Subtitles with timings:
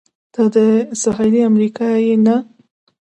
[0.33, 0.55] ته د
[1.01, 2.35] سهېلي امریکا یې؟ نه.